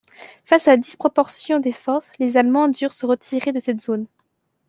Face 0.45 0.67
à 0.67 0.71
la 0.71 0.77
disproportion 0.77 1.59
des 1.59 1.71
forces, 1.71 2.11
les 2.17 2.35
Allemands 2.35 2.69
durent 2.69 2.91
se 2.91 3.05
retirer 3.05 3.51
de 3.51 3.59
cette 3.59 3.79
zone. 3.81 4.07